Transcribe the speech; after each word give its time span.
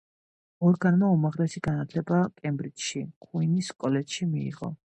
მორგანმა 0.63 1.09
უმაღლესი 1.17 1.61
განათლება 1.69 2.23
კემბრიჯში, 2.41 3.05
ქუინს 3.27 3.73
კოლეჯში 3.85 4.33
მიიღო. 4.35 4.77